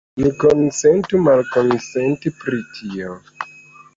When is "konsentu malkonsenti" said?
0.43-2.33